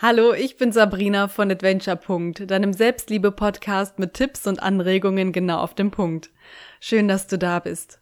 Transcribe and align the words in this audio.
Hallo, 0.00 0.32
ich 0.32 0.56
bin 0.56 0.70
Sabrina 0.70 1.26
von 1.26 1.50
Adventure. 1.50 1.98
deinem 2.46 2.72
Selbstliebe-Podcast 2.72 3.98
mit 3.98 4.14
Tipps 4.14 4.46
und 4.46 4.62
Anregungen 4.62 5.32
genau 5.32 5.58
auf 5.58 5.74
dem 5.74 5.90
Punkt. 5.90 6.30
Schön, 6.78 7.08
dass 7.08 7.26
du 7.26 7.36
da 7.36 7.58
bist. 7.58 8.00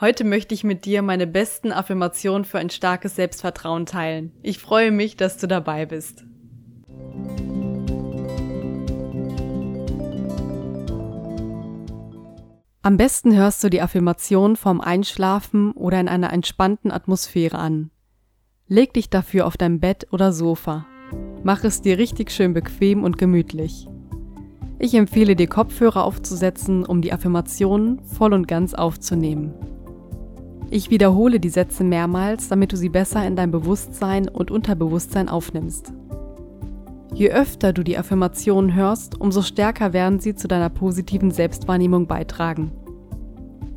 Heute 0.00 0.22
möchte 0.22 0.54
ich 0.54 0.62
mit 0.62 0.84
dir 0.84 1.02
meine 1.02 1.26
besten 1.26 1.72
Affirmationen 1.72 2.44
für 2.44 2.60
ein 2.60 2.70
starkes 2.70 3.16
Selbstvertrauen 3.16 3.84
teilen. 3.84 4.30
Ich 4.44 4.60
freue 4.60 4.92
mich, 4.92 5.16
dass 5.16 5.36
du 5.36 5.48
dabei 5.48 5.86
bist. 5.86 6.22
Am 12.82 12.96
besten 12.96 13.34
hörst 13.34 13.64
du 13.64 13.70
die 13.70 13.82
Affirmation 13.82 14.54
vorm 14.54 14.80
Einschlafen 14.80 15.72
oder 15.72 15.98
in 15.98 16.06
einer 16.06 16.32
entspannten 16.32 16.92
Atmosphäre 16.92 17.58
an. 17.58 17.90
Leg 18.68 18.94
dich 18.94 19.10
dafür 19.10 19.48
auf 19.48 19.56
dein 19.56 19.80
Bett 19.80 20.06
oder 20.12 20.32
Sofa. 20.32 20.86
Mach 21.44 21.62
es 21.62 21.82
dir 21.82 21.98
richtig 21.98 22.30
schön 22.30 22.54
bequem 22.54 23.04
und 23.04 23.18
gemütlich. 23.18 23.86
Ich 24.78 24.94
empfehle 24.94 25.36
dir 25.36 25.46
Kopfhörer 25.46 26.02
aufzusetzen, 26.02 26.86
um 26.86 27.02
die 27.02 27.12
Affirmationen 27.12 28.00
voll 28.00 28.32
und 28.32 28.48
ganz 28.48 28.72
aufzunehmen. 28.72 29.52
Ich 30.70 30.88
wiederhole 30.88 31.40
die 31.40 31.50
Sätze 31.50 31.84
mehrmals, 31.84 32.48
damit 32.48 32.72
du 32.72 32.76
sie 32.76 32.88
besser 32.88 33.26
in 33.26 33.36
dein 33.36 33.50
Bewusstsein 33.50 34.26
und 34.26 34.50
Unterbewusstsein 34.50 35.28
aufnimmst. 35.28 35.92
Je 37.12 37.30
öfter 37.30 37.74
du 37.74 37.84
die 37.84 37.98
Affirmationen 37.98 38.74
hörst, 38.74 39.20
umso 39.20 39.42
stärker 39.42 39.92
werden 39.92 40.20
sie 40.20 40.34
zu 40.34 40.48
deiner 40.48 40.70
positiven 40.70 41.30
Selbstwahrnehmung 41.30 42.06
beitragen. 42.06 42.72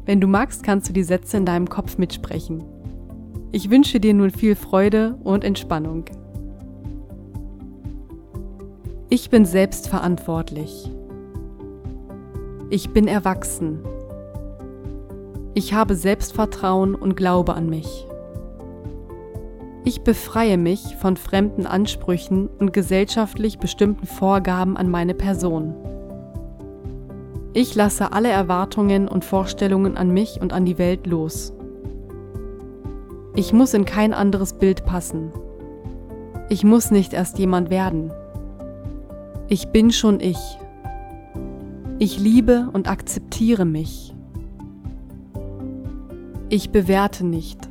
Wenn 0.06 0.22
du 0.22 0.28
magst, 0.28 0.64
kannst 0.64 0.88
du 0.88 0.94
die 0.94 1.04
Sätze 1.04 1.36
in 1.36 1.46
deinem 1.46 1.68
Kopf 1.68 1.98
mitsprechen. 1.98 2.64
Ich 3.52 3.70
wünsche 3.70 4.00
dir 4.00 4.14
nun 4.14 4.32
viel 4.32 4.56
Freude 4.56 5.20
und 5.24 5.44
Entspannung. 5.44 6.06
Ich 9.10 9.30
bin 9.30 9.46
selbstverantwortlich. 9.46 10.92
Ich 12.70 12.90
bin 12.90 13.08
erwachsen. 13.08 13.80
Ich 15.54 15.74
habe 15.74 15.96
Selbstvertrauen 15.96 16.94
und 16.94 17.16
Glaube 17.16 17.54
an 17.54 17.70
mich. 17.70 18.06
Ich 19.86 20.02
befreie 20.02 20.58
mich 20.58 20.98
von 20.98 21.16
fremden 21.16 21.66
Ansprüchen 21.66 22.50
und 22.60 22.74
gesellschaftlich 22.74 23.60
bestimmten 23.60 24.06
Vorgaben 24.06 24.76
an 24.76 24.92
meine 24.92 25.14
Person. 25.14 25.74
Ich 27.54 27.76
lasse 27.76 28.12
alle 28.12 28.30
Erwartungen 28.30 29.08
und 29.08 29.24
Vorstellungen 29.24 29.96
an 29.96 30.12
mich 30.12 30.42
und 30.42 30.52
an 30.52 30.66
die 30.66 30.78
Welt 30.78 31.08
los. 31.08 31.54
Ich 33.38 33.54
muss 33.54 33.74
in 33.74 33.86
kein 33.86 34.14
anderes 34.14 34.52
Bild 34.52 34.84
passen. 34.84 35.32
Ich 36.50 36.66
muss 36.66 36.92
nicht 36.92 37.14
erst 37.14 37.40
jemand 37.40 37.70
werden. 37.70 38.12
Ich 39.50 39.70
bin 39.70 39.92
schon 39.92 40.20
ich. 40.20 40.58
Ich 42.00 42.20
liebe 42.20 42.70
und 42.74 42.90
akzeptiere 42.90 43.64
mich. 43.64 44.14
Ich 46.50 46.72
bewerte 46.72 47.26
nicht. 47.26 47.70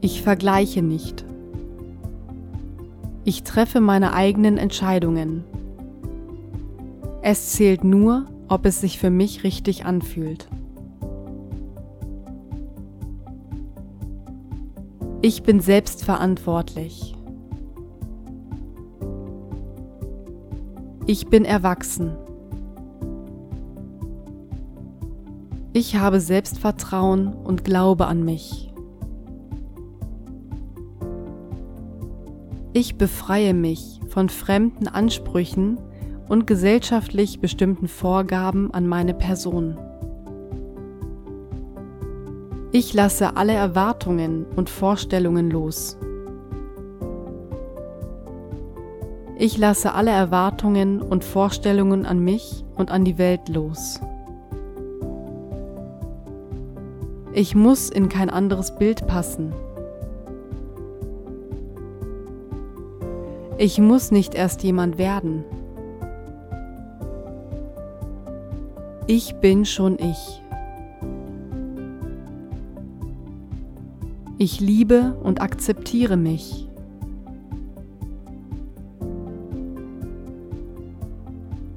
Ich 0.00 0.22
vergleiche 0.22 0.82
nicht. 0.82 1.26
Ich 3.24 3.42
treffe 3.42 3.80
meine 3.80 4.14
eigenen 4.14 4.56
Entscheidungen. 4.56 5.44
Es 7.20 7.52
zählt 7.52 7.84
nur, 7.84 8.26
ob 8.48 8.64
es 8.64 8.80
sich 8.80 8.98
für 8.98 9.10
mich 9.10 9.44
richtig 9.44 9.84
anfühlt. 9.84 10.48
Ich 15.20 15.42
bin 15.42 15.60
selbstverantwortlich. 15.60 17.15
Ich 21.08 21.28
bin 21.28 21.44
erwachsen. 21.44 22.16
Ich 25.72 25.94
habe 25.94 26.18
Selbstvertrauen 26.18 27.32
und 27.32 27.64
Glaube 27.64 28.06
an 28.06 28.24
mich. 28.24 28.72
Ich 32.72 32.96
befreie 32.96 33.54
mich 33.54 34.00
von 34.08 34.28
fremden 34.28 34.88
Ansprüchen 34.88 35.78
und 36.28 36.48
gesellschaftlich 36.48 37.38
bestimmten 37.38 37.86
Vorgaben 37.86 38.74
an 38.74 38.88
meine 38.88 39.14
Person. 39.14 39.78
Ich 42.72 42.92
lasse 42.94 43.36
alle 43.36 43.52
Erwartungen 43.52 44.44
und 44.56 44.68
Vorstellungen 44.68 45.52
los. 45.52 45.98
Ich 49.38 49.58
lasse 49.58 49.92
alle 49.92 50.12
Erwartungen 50.12 51.02
und 51.02 51.22
Vorstellungen 51.22 52.06
an 52.06 52.20
mich 52.20 52.64
und 52.74 52.90
an 52.90 53.04
die 53.04 53.18
Welt 53.18 53.50
los. 53.50 54.00
Ich 57.34 57.54
muss 57.54 57.90
in 57.90 58.08
kein 58.08 58.30
anderes 58.30 58.78
Bild 58.78 59.06
passen. 59.06 59.52
Ich 63.58 63.78
muss 63.78 64.10
nicht 64.10 64.34
erst 64.34 64.62
jemand 64.62 64.96
werden. 64.96 65.44
Ich 69.06 69.34
bin 69.36 69.66
schon 69.66 69.98
ich. 69.98 70.42
Ich 74.38 74.60
liebe 74.60 75.14
und 75.22 75.42
akzeptiere 75.42 76.16
mich. 76.16 76.66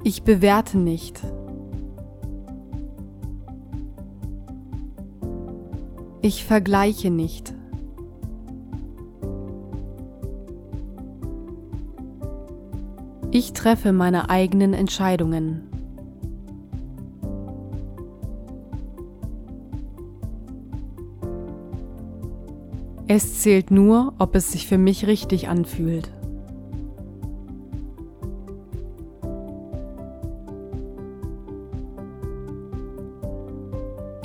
Ich 0.02 0.22
bewerte 0.22 0.78
nicht. 0.78 1.20
Ich 6.22 6.44
vergleiche 6.44 7.10
nicht. 7.10 7.54
Ich 13.30 13.52
treffe 13.52 13.92
meine 13.92 14.28
eigenen 14.30 14.74
Entscheidungen. 14.74 15.62
Es 23.06 23.40
zählt 23.40 23.70
nur, 23.70 24.14
ob 24.18 24.34
es 24.34 24.52
sich 24.52 24.66
für 24.66 24.78
mich 24.78 25.06
richtig 25.06 25.48
anfühlt. 25.48 26.10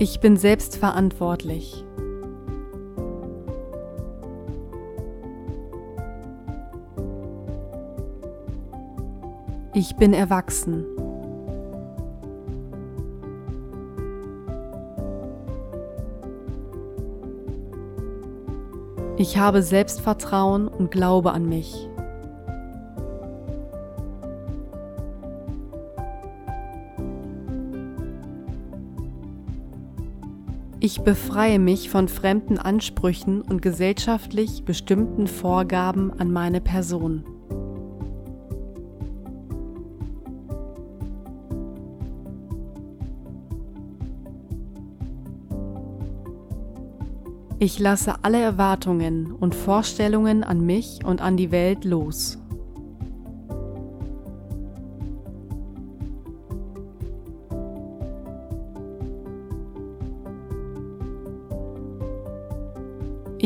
Ich 0.07 0.19
bin 0.19 0.37
selbstverantwortlich. 0.37 1.83
Ich 9.73 9.95
bin 9.95 10.13
erwachsen. 10.13 10.85
Ich 19.17 19.39
habe 19.39 19.63
Selbstvertrauen 19.63 20.67
und 20.67 20.91
Glaube 20.91 21.31
an 21.31 21.49
mich. 21.49 21.89
Ich 30.85 31.01
befreie 31.01 31.57
mich 31.57 31.89
von 31.89 32.07
fremden 32.07 32.59
Ansprüchen 32.59 33.41
und 33.41 33.63
gesellschaftlich 33.63 34.65
bestimmten 34.65 35.25
Vorgaben 35.25 36.13
an 36.19 36.31
meine 36.31 36.61
Person. 36.61 37.23
Ich 47.57 47.79
lasse 47.79 48.23
alle 48.23 48.39
Erwartungen 48.39 49.31
und 49.31 49.55
Vorstellungen 49.55 50.43
an 50.43 50.63
mich 50.63 50.99
und 51.03 51.19
an 51.19 51.35
die 51.35 51.49
Welt 51.49 51.83
los. 51.83 52.37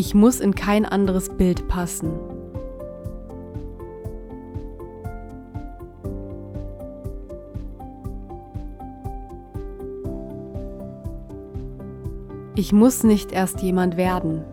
Ich 0.02 0.16
muss 0.16 0.40
in 0.40 0.56
kein 0.56 0.86
anderes 0.86 1.28
Bild 1.28 1.68
passen. 1.68 2.14
Ich 12.56 12.72
muss 12.72 13.04
nicht 13.04 13.34
erst 13.34 13.62
jemand 13.62 13.98
werden. 13.98 14.46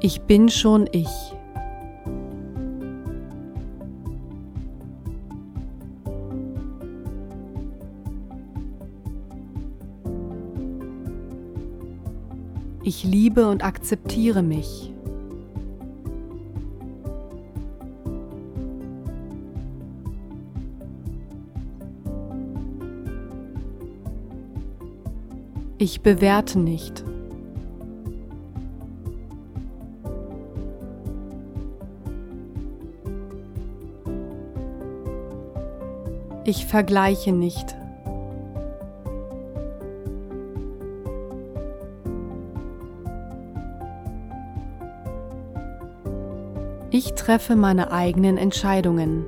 Ich 0.00 0.22
bin 0.22 0.48
schon 0.48 0.88
ich. 0.92 1.34
Ich 12.82 13.04
liebe 13.04 13.46
und 13.46 13.62
akzeptiere 13.62 14.42
mich. 14.42 14.92
Ich 25.76 26.02
bewerte 26.02 26.58
nicht. 26.58 27.04
Ich 36.44 36.66
vergleiche 36.66 37.32
nicht. 37.32 37.79
Ich 46.92 47.14
treffe 47.14 47.54
meine 47.54 47.92
eigenen 47.92 48.36
Entscheidungen. 48.36 49.24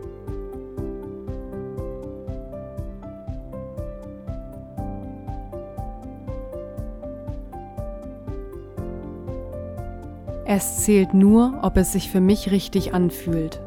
Es 10.45 10.79
zählt 10.85 11.15
nur, 11.15 11.61
ob 11.63 11.77
es 11.77 11.93
sich 11.93 12.11
für 12.11 12.21
mich 12.21 12.51
richtig 12.51 12.95
anfühlt. 12.95 13.61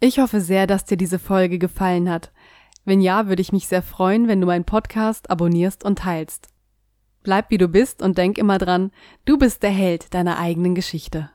Ich 0.00 0.18
hoffe 0.18 0.42
sehr, 0.42 0.66
dass 0.66 0.84
dir 0.84 0.98
diese 0.98 1.18
Folge 1.18 1.58
gefallen 1.58 2.10
hat. 2.10 2.30
Wenn 2.84 3.00
ja, 3.00 3.28
würde 3.28 3.42
ich 3.42 3.52
mich 3.52 3.66
sehr 3.66 3.82
freuen, 3.82 4.28
wenn 4.28 4.40
du 4.40 4.46
meinen 4.46 4.64
Podcast 4.64 5.30
abonnierst 5.30 5.84
und 5.84 5.98
teilst. 5.98 6.48
Bleib 7.22 7.50
wie 7.50 7.58
du 7.58 7.68
bist 7.68 8.02
und 8.02 8.18
denk 8.18 8.36
immer 8.36 8.58
dran, 8.58 8.90
du 9.24 9.38
bist 9.38 9.62
der 9.62 9.70
Held 9.70 10.12
deiner 10.12 10.38
eigenen 10.38 10.74
Geschichte. 10.74 11.30